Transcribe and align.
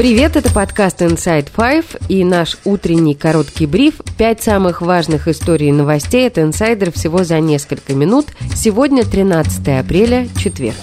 Привет, 0.00 0.34
это 0.34 0.50
подкаст 0.50 1.02
Inside 1.02 1.48
Five 1.54 2.06
и 2.08 2.24
наш 2.24 2.56
утренний 2.64 3.14
короткий 3.14 3.66
бриф. 3.66 4.00
Пять 4.16 4.42
самых 4.42 4.80
важных 4.80 5.28
историй 5.28 5.68
и 5.68 5.72
новостей 5.72 6.26
от 6.26 6.38
инсайдер 6.38 6.90
всего 6.90 7.22
за 7.22 7.38
несколько 7.40 7.92
минут. 7.92 8.28
Сегодня 8.54 9.04
13 9.04 9.68
апреля, 9.78 10.26
четверг. 10.38 10.78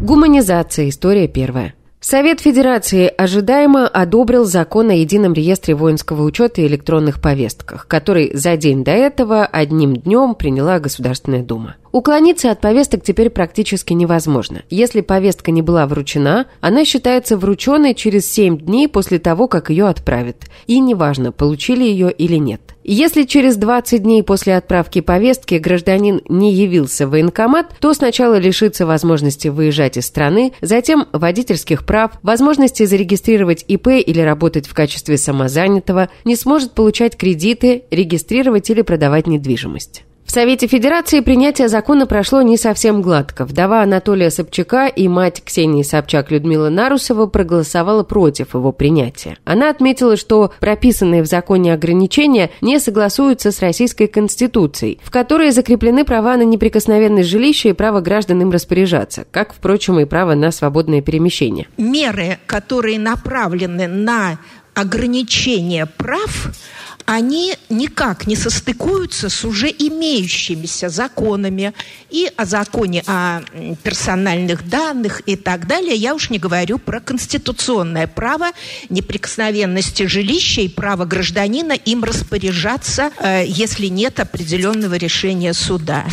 Гуманизация. 0.00 0.88
История 0.88 1.28
первая. 1.28 1.74
Совет 2.00 2.40
Федерации 2.40 3.12
ожидаемо 3.14 3.86
одобрил 3.86 4.46
закон 4.46 4.88
о 4.88 4.94
едином 4.94 5.34
реестре 5.34 5.74
воинского 5.74 6.22
учета 6.22 6.62
и 6.62 6.66
электронных 6.66 7.20
повестках, 7.20 7.86
который 7.86 8.34
за 8.34 8.56
день 8.56 8.84
до 8.84 8.92
этого 8.92 9.44
одним 9.44 9.96
днем 9.96 10.34
приняла 10.34 10.78
Государственная 10.78 11.42
Дума. 11.42 11.76
Уклониться 11.94 12.50
от 12.50 12.60
повесток 12.60 13.04
теперь 13.04 13.30
практически 13.30 13.92
невозможно. 13.92 14.62
Если 14.68 15.00
повестка 15.00 15.52
не 15.52 15.62
была 15.62 15.86
вручена, 15.86 16.46
она 16.60 16.84
считается 16.84 17.36
врученной 17.36 17.94
через 17.94 18.28
7 18.32 18.58
дней 18.58 18.88
после 18.88 19.20
того, 19.20 19.46
как 19.46 19.70
ее 19.70 19.86
отправят. 19.86 20.38
И 20.66 20.80
неважно, 20.80 21.30
получили 21.30 21.84
ее 21.84 22.10
или 22.10 22.34
нет. 22.34 22.60
Если 22.82 23.22
через 23.22 23.54
20 23.54 24.02
дней 24.02 24.24
после 24.24 24.56
отправки 24.56 25.02
повестки 25.02 25.54
гражданин 25.54 26.20
не 26.28 26.52
явился 26.52 27.06
в 27.06 27.10
военкомат, 27.10 27.76
то 27.78 27.94
сначала 27.94 28.38
лишится 28.38 28.86
возможности 28.86 29.46
выезжать 29.46 29.96
из 29.96 30.06
страны, 30.06 30.52
затем 30.60 31.06
водительских 31.12 31.86
прав, 31.86 32.10
возможности 32.24 32.86
зарегистрировать 32.86 33.64
ИП 33.68 33.86
или 34.04 34.20
работать 34.20 34.66
в 34.66 34.74
качестве 34.74 35.16
самозанятого, 35.16 36.08
не 36.24 36.34
сможет 36.34 36.72
получать 36.72 37.16
кредиты, 37.16 37.84
регистрировать 37.92 38.68
или 38.68 38.82
продавать 38.82 39.28
недвижимость. 39.28 40.02
В 40.24 40.30
Совете 40.30 40.66
Федерации 40.66 41.20
принятие 41.20 41.68
закона 41.68 42.06
прошло 42.06 42.42
не 42.42 42.56
совсем 42.56 43.02
гладко. 43.02 43.44
Вдова 43.44 43.82
Анатолия 43.82 44.30
Собчака 44.30 44.86
и 44.86 45.06
мать 45.06 45.42
Ксении 45.44 45.82
Собчак 45.82 46.30
Людмила 46.30 46.70
Нарусова 46.70 47.26
проголосовала 47.26 48.02
против 48.04 48.54
его 48.54 48.72
принятия. 48.72 49.36
Она 49.44 49.70
отметила, 49.70 50.16
что 50.16 50.50
прописанные 50.60 51.22
в 51.22 51.26
законе 51.26 51.74
ограничения 51.74 52.50
не 52.62 52.80
согласуются 52.80 53.52
с 53.52 53.60
Российской 53.60 54.06
Конституцией, 54.06 54.98
в 55.04 55.10
которой 55.10 55.50
закреплены 55.52 56.04
права 56.04 56.36
на 56.36 56.42
неприкосновенность 56.42 57.28
жилища 57.28 57.68
и 57.68 57.72
право 57.72 58.00
граждан 58.00 58.40
им 58.40 58.50
распоряжаться, 58.50 59.26
как, 59.30 59.52
впрочем, 59.52 60.00
и 60.00 60.06
право 60.06 60.34
на 60.34 60.50
свободное 60.50 61.02
перемещение. 61.02 61.68
Меры, 61.76 62.38
которые 62.46 62.98
направлены 62.98 63.86
на 63.86 64.38
ограничение 64.74 65.86
прав, 65.86 66.48
они 67.06 67.54
никак 67.68 68.26
не 68.26 68.36
состыкуются 68.36 69.28
с 69.28 69.44
уже 69.44 69.68
имеющимися 69.68 70.88
законами 70.88 71.74
и 72.10 72.30
о 72.36 72.44
законе 72.44 73.02
о 73.06 73.42
персональных 73.82 74.68
данных 74.68 75.22
и 75.26 75.36
так 75.36 75.66
далее. 75.66 75.94
Я 75.94 76.14
уж 76.14 76.30
не 76.30 76.38
говорю 76.38 76.78
про 76.78 77.00
конституционное 77.00 78.06
право 78.06 78.46
неприкосновенности 78.88 80.04
жилища 80.04 80.62
и 80.62 80.68
право 80.68 81.04
гражданина 81.04 81.72
им 81.72 82.04
распоряжаться, 82.04 83.10
э, 83.18 83.44
если 83.46 83.86
нет 83.86 84.20
определенного 84.20 84.94
решения 84.94 85.52
суда. 85.52 86.04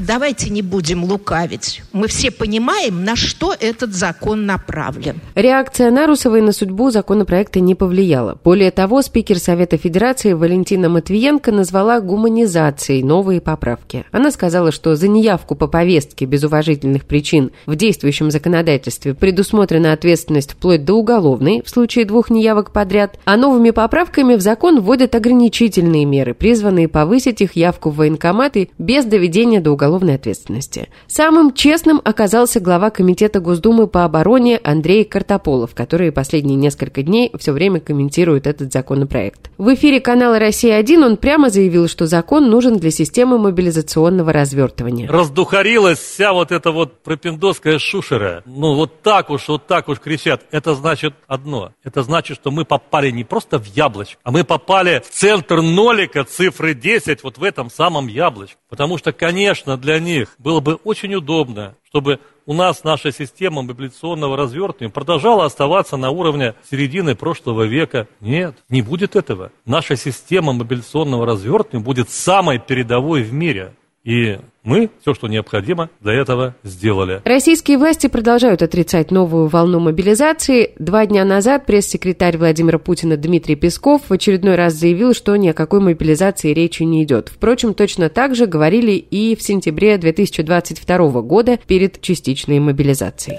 Давайте 0.00 0.50
не 0.50 0.62
будем 0.62 1.04
лукавить. 1.04 1.82
Мы 1.92 2.08
все 2.08 2.30
понимаем, 2.30 3.04
на 3.04 3.16
что 3.16 3.54
этот 3.58 3.94
закон 3.94 4.46
направлен. 4.46 5.20
Реакция 5.34 5.90
Нарусовой 5.90 6.40
на 6.40 6.52
судьбу 6.52 6.90
законопроекта 6.90 7.60
не 7.60 7.74
повлияла. 7.74 8.38
Более 8.42 8.70
того, 8.70 9.02
спикер 9.02 9.38
Совета 9.38 9.76
Федерации 9.76 9.99
Валентина 10.00 10.88
Матвиенко 10.88 11.52
назвала 11.52 12.00
гуманизацией 12.00 13.02
новые 13.02 13.42
поправки. 13.42 14.06
Она 14.12 14.30
сказала, 14.30 14.72
что 14.72 14.96
за 14.96 15.08
неявку 15.08 15.54
по 15.54 15.66
повестке 15.66 16.24
без 16.24 16.42
уважительных 16.42 17.04
причин 17.04 17.50
в 17.66 17.76
действующем 17.76 18.30
законодательстве 18.30 19.12
предусмотрена 19.12 19.92
ответственность 19.92 20.52
вплоть 20.52 20.86
до 20.86 20.94
уголовной 20.94 21.62
в 21.62 21.68
случае 21.68 22.06
двух 22.06 22.30
неявок 22.30 22.72
подряд, 22.72 23.18
а 23.26 23.36
новыми 23.36 23.72
поправками 23.72 24.36
в 24.36 24.40
закон 24.40 24.80
вводят 24.80 25.14
ограничительные 25.14 26.06
меры, 26.06 26.32
призванные 26.32 26.88
повысить 26.88 27.42
их 27.42 27.54
явку 27.54 27.90
в 27.90 27.96
военкоматы 27.96 28.70
без 28.78 29.04
доведения 29.04 29.60
до 29.60 29.72
уголовной 29.72 30.14
ответственности. 30.14 30.88
Самым 31.08 31.52
честным 31.52 32.00
оказался 32.02 32.58
глава 32.58 32.88
Комитета 32.88 33.40
Госдумы 33.40 33.86
по 33.86 34.06
обороне 34.06 34.60
Андрей 34.64 35.04
Картополов, 35.04 35.74
который 35.74 36.10
последние 36.10 36.56
несколько 36.56 37.02
дней 37.02 37.30
все 37.38 37.52
время 37.52 37.80
комментирует 37.80 38.46
этот 38.46 38.72
законопроект. 38.72 39.50
В 39.58 39.74
эфире 39.74 39.89
канала 39.98 40.38
«Россия-1» 40.38 41.04
он 41.04 41.16
прямо 41.16 41.50
заявил, 41.50 41.88
что 41.88 42.06
закон 42.06 42.48
нужен 42.48 42.78
для 42.78 42.90
системы 42.90 43.38
мобилизационного 43.38 44.32
развертывания. 44.32 45.10
Раздухарилась 45.10 45.98
вся 45.98 46.32
вот 46.32 46.52
эта 46.52 46.70
вот 46.70 47.02
пропиндоская 47.02 47.78
шушера. 47.78 48.42
Ну, 48.46 48.74
вот 48.74 49.02
так 49.02 49.30
уж, 49.30 49.48
вот 49.48 49.66
так 49.66 49.88
уж 49.88 49.98
кричат. 49.98 50.42
Это 50.52 50.74
значит 50.74 51.14
одно. 51.26 51.72
Это 51.82 52.02
значит, 52.02 52.36
что 52.36 52.50
мы 52.50 52.64
попали 52.64 53.10
не 53.10 53.24
просто 53.24 53.58
в 53.58 53.66
яблочко, 53.66 54.20
а 54.22 54.30
мы 54.30 54.44
попали 54.44 55.02
в 55.04 55.10
центр 55.10 55.60
нолика 55.62 56.24
цифры 56.24 56.74
10 56.74 57.24
вот 57.24 57.38
в 57.38 57.42
этом 57.42 57.70
самом 57.70 58.06
яблочке. 58.06 58.56
Потому 58.68 58.98
что, 58.98 59.12
конечно, 59.12 59.76
для 59.76 59.98
них 59.98 60.34
было 60.38 60.60
бы 60.60 60.74
очень 60.84 61.14
удобно, 61.14 61.74
чтобы 61.90 62.20
у 62.46 62.54
нас 62.54 62.84
наша 62.84 63.10
система 63.10 63.62
мобилизационного 63.62 64.36
развертывания 64.36 64.92
продолжала 64.92 65.44
оставаться 65.44 65.96
на 65.96 66.10
уровне 66.10 66.54
середины 66.70 67.16
прошлого 67.16 67.64
века. 67.64 68.06
Нет, 68.20 68.56
не 68.68 68.80
будет 68.80 69.16
этого. 69.16 69.50
Наша 69.66 69.96
система 69.96 70.52
мобилизационного 70.52 71.26
развертывания 71.26 71.84
будет 71.84 72.08
самой 72.08 72.60
передовой 72.60 73.22
в 73.22 73.32
мире. 73.32 73.74
И 74.02 74.38
мы 74.64 74.90
все, 75.02 75.12
что 75.12 75.28
необходимо, 75.28 75.90
для 76.00 76.14
этого 76.14 76.54
сделали. 76.62 77.20
Российские 77.24 77.76
власти 77.76 78.06
продолжают 78.06 78.62
отрицать 78.62 79.10
новую 79.10 79.48
волну 79.48 79.78
мобилизации. 79.78 80.72
Два 80.78 81.04
дня 81.04 81.24
назад 81.24 81.66
пресс-секретарь 81.66 82.38
Владимира 82.38 82.78
Путина 82.78 83.18
Дмитрий 83.18 83.56
Песков 83.56 84.02
в 84.08 84.12
очередной 84.12 84.54
раз 84.54 84.74
заявил, 84.74 85.12
что 85.12 85.36
ни 85.36 85.48
о 85.48 85.54
какой 85.54 85.80
мобилизации 85.80 86.54
речи 86.54 86.82
не 86.82 87.04
идет. 87.04 87.28
Впрочем, 87.28 87.74
точно 87.74 88.08
так 88.08 88.34
же 88.34 88.46
говорили 88.46 88.92
и 88.92 89.36
в 89.36 89.42
сентябре 89.42 89.98
2022 89.98 91.22
года 91.22 91.58
перед 91.66 92.00
частичной 92.00 92.58
мобилизацией. 92.58 93.38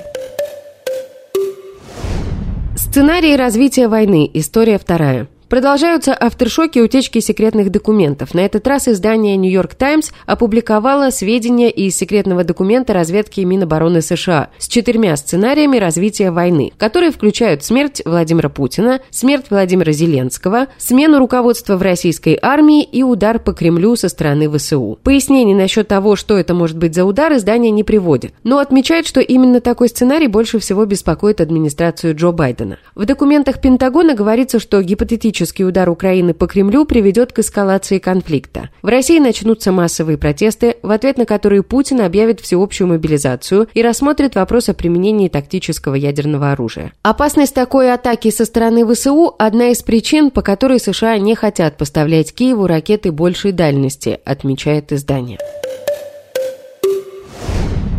Сценарий 2.75 3.35
развития 3.35 3.87
войны. 3.87 4.29
История 4.33 4.77
вторая. 4.77 5.27
Продолжаются 5.51 6.13
авторшоки 6.13 6.79
утечки 6.79 7.19
секретных 7.19 7.71
документов. 7.71 8.33
На 8.33 8.39
этот 8.39 8.65
раз 8.67 8.87
издание 8.87 9.35
York 9.51 9.75
Times 9.75 10.13
опубликовало 10.25 11.09
сведения 11.09 11.69
из 11.69 11.97
секретного 11.97 12.45
документа 12.45 12.93
разведки 12.93 13.41
Минобороны 13.41 14.01
США 14.01 14.47
с 14.57 14.69
четырьмя 14.69 15.17
сценариями 15.17 15.75
развития 15.75 16.31
войны, 16.31 16.71
которые 16.77 17.11
включают 17.11 17.65
смерть 17.65 18.01
Владимира 18.05 18.47
Путина, 18.47 19.01
смерть 19.09 19.47
Владимира 19.49 19.91
Зеленского, 19.91 20.67
смену 20.77 21.19
руководства 21.19 21.75
в 21.75 21.81
российской 21.81 22.39
армии 22.41 22.81
и 22.81 23.03
удар 23.03 23.37
по 23.37 23.51
Кремлю 23.51 23.97
со 23.97 24.07
стороны 24.07 24.49
ВСУ. 24.49 24.99
Пояснений 25.03 25.53
насчет 25.53 25.89
того, 25.89 26.15
что 26.15 26.37
это 26.37 26.53
может 26.53 26.77
быть 26.77 26.95
за 26.95 27.03
удар, 27.03 27.33
издание 27.33 27.71
не 27.71 27.83
приводит, 27.83 28.33
но 28.45 28.59
отмечает, 28.59 29.05
что 29.05 29.19
именно 29.19 29.59
такой 29.59 29.89
сценарий 29.89 30.27
больше 30.27 30.59
всего 30.59 30.85
беспокоит 30.85 31.41
администрацию 31.41 32.15
Джо 32.15 32.31
Байдена. 32.31 32.77
В 32.95 33.05
документах 33.05 33.59
Пентагона 33.59 34.15
говорится, 34.15 34.57
что 34.57 34.81
гипотетически 34.81 35.40
Химический 35.41 35.65
удар 35.65 35.89
Украины 35.89 36.35
по 36.35 36.45
Кремлю 36.45 36.85
приведет 36.85 37.33
к 37.33 37.39
эскалации 37.39 37.97
конфликта. 37.97 38.69
В 38.83 38.87
России 38.87 39.17
начнутся 39.17 39.71
массовые 39.71 40.19
протесты, 40.19 40.75
в 40.83 40.91
ответ 40.91 41.17
на 41.17 41.25
которые 41.25 41.63
Путин 41.63 42.01
объявит 42.01 42.41
всеобщую 42.41 42.89
мобилизацию 42.89 43.67
и 43.73 43.81
рассмотрит 43.81 44.35
вопрос 44.35 44.69
о 44.69 44.75
применении 44.75 45.29
тактического 45.29 45.95
ядерного 45.95 46.51
оружия. 46.51 46.93
Опасность 47.01 47.55
такой 47.55 47.91
атаки 47.91 48.29
со 48.29 48.45
стороны 48.45 48.85
ВСУ– 48.85 49.33
одна 49.39 49.69
из 49.69 49.81
причин, 49.81 50.29
по 50.29 50.43
которой 50.43 50.79
США 50.79 51.17
не 51.17 51.33
хотят 51.33 51.75
поставлять 51.75 52.35
Киеву 52.35 52.67
ракеты 52.67 53.11
большей 53.11 53.51
дальности, 53.51 54.19
отмечает 54.23 54.91
издание. 54.91 55.39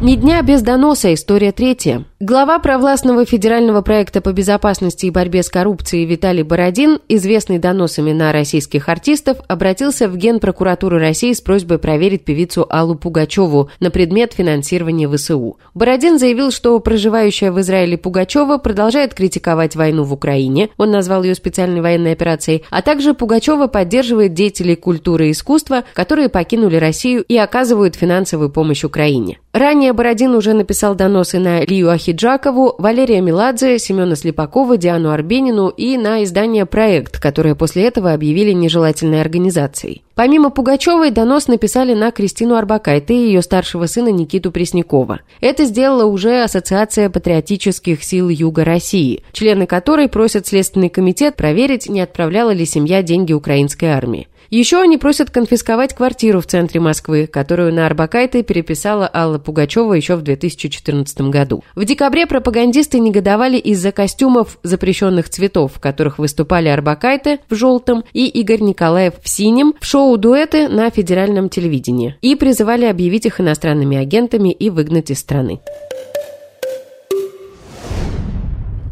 Ни 0.01 0.17
дня 0.17 0.43
без 0.43 0.63
доноса. 0.63 1.15
История 1.15 1.53
третья. 1.53 2.05
Глава 2.25 2.61
провластного 2.61 3.25
федерального 3.25 3.83
проекта 3.83 4.21
по 4.21 4.33
безопасности 4.33 5.07
и 5.07 5.11
борьбе 5.11 5.43
с 5.43 5.49
коррупцией 5.49 6.05
Виталий 6.05 6.45
Бородин, 6.45 7.01
известный 7.09 7.59
доносами 7.59 8.13
на 8.13 8.31
российских 8.31 8.89
артистов, 8.89 9.39
обратился 9.49 10.09
в 10.09 10.17
Генпрокуратуру 10.17 10.99
России 10.99 11.33
с 11.33 11.41
просьбой 11.41 11.81
проверить 11.81 12.25
певицу 12.25 12.65
Аллу 12.71 12.95
Пугачеву 12.95 13.71
на 13.81 13.91
предмет 13.91 14.35
финансирования 14.35 15.09
ВСУ. 15.09 15.59
Бородин 15.75 16.21
заявил, 16.21 16.53
что 16.53 16.79
проживающая 16.79 17.51
в 17.51 17.61
Израиле 17.61 17.99
Пугачева 17.99 18.59
продолжает 18.59 19.15
критиковать 19.15 19.75
войну 19.75 20.05
в 20.05 20.13
Украине, 20.13 20.69
он 20.77 20.93
назвал 20.93 21.25
ее 21.25 21.35
специальной 21.35 21.81
военной 21.81 22.13
операцией, 22.13 22.63
а 22.71 22.83
также 22.83 23.15
Пугачева 23.15 23.67
поддерживает 23.67 24.33
деятелей 24.33 24.77
культуры 24.77 25.27
и 25.27 25.33
искусства, 25.33 25.83
которые 25.93 26.29
покинули 26.29 26.77
Россию 26.77 27.25
и 27.25 27.37
оказывают 27.37 27.97
финансовую 27.97 28.51
помощь 28.51 28.85
Украине. 28.85 29.41
Ранее 29.53 29.93
Бородин 29.93 30.37
уже 30.37 30.55
написал 30.55 30.95
доносы 30.95 31.41
на 31.41 31.63
Лию 31.65 31.91
Ахи 31.91 32.12
Хиджакову, 32.13 32.75
Валерия 32.77 33.23
Меладзе, 33.23 33.79
Семена 33.79 34.17
Слепакова, 34.17 34.77
Диану 34.77 35.13
Арбенину 35.13 35.69
и 35.71 35.97
на 35.97 36.23
издание 36.25 36.67
«Проект», 36.67 37.19
которое 37.19 37.55
после 37.55 37.85
этого 37.85 38.13
объявили 38.13 38.53
нежелательной 38.53 39.23
организацией. 39.23 40.03
Помимо 40.15 40.51
Пугачевой, 40.51 41.11
донос 41.11 41.49
написали 41.49 41.95
на 41.95 42.11
Кристину 42.11 42.57
Арбакайте 42.57 43.15
и 43.15 43.29
ее 43.29 43.41
старшего 43.41 43.87
сына 43.87 44.11
Никиту 44.11 44.53
Преснякова. 44.53 45.21
Это 45.41 45.65
сделала 45.65 46.05
уже 46.05 46.43
Ассоциация 46.43 47.09
патриотических 47.09 48.05
сил 48.05 48.29
Юга 48.29 48.63
России, 48.65 49.23
члены 49.33 49.67
которой 49.67 50.09
просят 50.09 50.47
Следственный 50.47 50.91
комитет 50.91 51.37
проверить, 51.37 51.89
не 51.89 52.03
отправляла 52.03 52.51
ли 52.51 52.67
семья 52.67 53.03
деньги 53.03 53.33
украинской 53.33 53.87
армии. 53.87 54.29
Еще 54.53 54.83
они 54.83 54.99
просят 54.99 55.31
конфисковать 55.31 55.95
квартиру 55.95 56.43
в 56.43 56.47
центре 56.47 56.79
Москвы, 56.79 57.27
которую 57.27 57.73
на 57.73 57.87
Арбакайте 57.87 58.43
переписала 58.43 59.11
Алла 59.11 59.39
Пугачева 59.39 59.95
еще 59.95 60.15
в 60.15 60.21
2014 60.21 61.23
году. 61.31 61.65
В 61.75 61.87
декабре 61.87 62.27
пропагандисты 62.27 63.01
негодовали 63.01 63.57
из-за 63.57 63.93
костюмов 63.93 64.59
запрещенных 64.63 65.31
цветов, 65.31 65.73
в 65.77 65.81
которых 65.81 66.19
выступали 66.19 66.69
Арбакайте 66.69 67.39
в 67.49 67.55
желтом 67.55 68.05
и 68.13 68.27
Игорь 68.27 68.61
Николаев 68.61 69.15
в 69.23 69.27
синем 69.27 69.73
в 69.81 69.87
шоу 69.87 70.19
«Дуэты» 70.19 70.69
на 70.69 70.91
федеральном 70.91 71.49
телевидении 71.49 72.17
и 72.21 72.37
призывали 72.37 72.85
объявить 72.85 73.25
их 73.25 73.41
иностранными 73.41 73.97
агентами 73.97 74.53
и 74.53 74.69
выгнать 74.69 75.11
из 75.11 75.19
страны. 75.19 75.61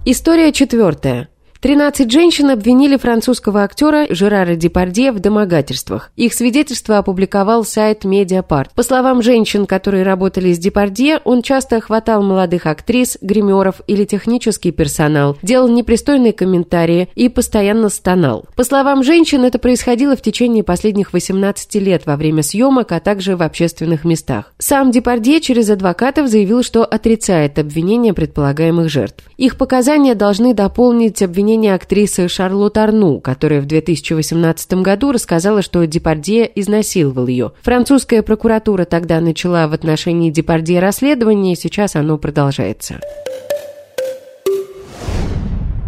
История 0.06 0.52
четвертая. 0.52 1.28
13 1.60 2.10
женщин 2.10 2.48
обвинили 2.48 2.96
французского 2.96 3.62
актера 3.62 4.06
Жерара 4.08 4.54
Депардье 4.54 5.12
в 5.12 5.18
домогательствах. 5.18 6.10
Их 6.16 6.32
свидетельство 6.32 6.96
опубликовал 6.96 7.66
сайт 7.66 8.06
Mediapart. 8.06 8.68
По 8.74 8.82
словам 8.82 9.20
женщин, 9.20 9.66
которые 9.66 10.02
работали 10.02 10.54
с 10.54 10.58
Депардье, 10.58 11.20
он 11.24 11.42
часто 11.42 11.78
хватал 11.82 12.22
молодых 12.22 12.64
актрис, 12.64 13.18
гримеров 13.20 13.82
или 13.86 14.06
технический 14.06 14.70
персонал, 14.70 15.36
делал 15.42 15.68
непристойные 15.68 16.32
комментарии 16.32 17.10
и 17.14 17.28
постоянно 17.28 17.90
стонал. 17.90 18.46
По 18.56 18.64
словам 18.64 19.04
женщин, 19.04 19.44
это 19.44 19.58
происходило 19.58 20.16
в 20.16 20.22
течение 20.22 20.64
последних 20.64 21.12
18 21.12 21.74
лет 21.74 22.06
во 22.06 22.16
время 22.16 22.42
съемок, 22.42 22.90
а 22.92 23.00
также 23.00 23.36
в 23.36 23.42
общественных 23.42 24.06
местах. 24.06 24.54
Сам 24.56 24.90
Депардье 24.90 25.42
через 25.42 25.68
адвокатов 25.68 26.28
заявил, 26.28 26.62
что 26.62 26.86
отрицает 26.86 27.58
обвинения 27.58 28.14
предполагаемых 28.14 28.88
жертв. 28.88 29.24
Их 29.36 29.58
показания 29.58 30.14
должны 30.14 30.54
дополнить 30.54 31.20
обвинения 31.20 31.50
обвинение 31.50 31.75
актрисы 31.75 32.29
Шарлотт 32.29 32.79
Арну, 32.79 33.19
которая 33.19 33.61
в 33.61 33.67
2018 33.67 34.75
году 34.75 35.11
рассказала, 35.11 35.62
что 35.62 35.85
Депардье 35.85 36.49
изнасиловал 36.55 37.26
ее. 37.26 37.50
Французская 37.62 38.23
прокуратура 38.23 38.85
тогда 38.85 39.20
начала 39.20 39.67
в 39.67 39.73
отношении 39.73 40.31
Депардье 40.31 40.79
расследование, 40.79 41.55
и 41.55 41.56
сейчас 41.56 41.97
оно 41.97 42.19
продолжается. 42.19 43.00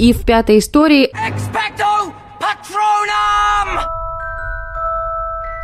И 0.01 0.13
в 0.13 0.27
пятой 0.27 0.59
истории... 0.59 1.13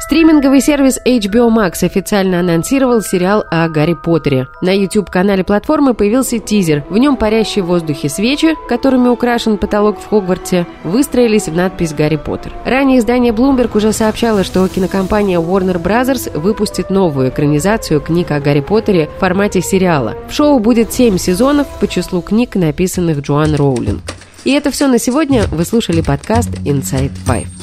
Стриминговый 0.08 0.62
сервис 0.62 0.98
HBO 1.04 1.54
Max 1.54 1.84
официально 1.84 2.40
анонсировал 2.40 3.02
сериал 3.02 3.44
о 3.50 3.68
Гарри 3.68 3.92
Поттере. 3.92 4.48
На 4.62 4.74
YouTube-канале 4.74 5.44
платформы 5.44 5.92
появился 5.92 6.38
тизер. 6.38 6.82
В 6.88 6.96
нем 6.96 7.18
парящие 7.18 7.62
в 7.62 7.66
воздухе 7.66 8.08
свечи, 8.08 8.54
которыми 8.70 9.08
украшен 9.08 9.58
потолок 9.58 10.00
в 10.00 10.08
Хогвартсе, 10.08 10.66
выстроились 10.82 11.48
в 11.48 11.54
надпись 11.54 11.92
«Гарри 11.92 12.16
Поттер». 12.16 12.54
Ранее 12.64 13.00
издание 13.00 13.34
Bloomberg 13.34 13.76
уже 13.76 13.92
сообщало, 13.92 14.44
что 14.44 14.66
кинокомпания 14.66 15.38
Warner 15.38 15.78
Bros. 15.78 16.38
выпустит 16.38 16.88
новую 16.88 17.28
экранизацию 17.28 18.00
книг 18.00 18.30
о 18.30 18.40
Гарри 18.40 18.60
Поттере 18.60 19.10
в 19.14 19.20
формате 19.20 19.60
сериала. 19.60 20.14
В 20.30 20.32
шоу 20.32 20.58
будет 20.58 20.90
семь 20.90 21.18
сезонов 21.18 21.66
по 21.80 21.86
числу 21.86 22.22
книг, 22.22 22.54
написанных 22.54 23.20
Джоан 23.20 23.56
Роулинг. 23.56 24.00
И 24.44 24.52
это 24.52 24.70
все 24.70 24.86
на 24.86 24.98
сегодня. 24.98 25.44
Вы 25.50 25.66
слушали 25.66 26.00
подкаст 26.00 26.48
Inside 26.64 27.12
Five. 27.26 27.57